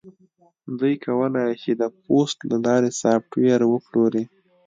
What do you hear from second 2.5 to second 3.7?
لارې سافټویر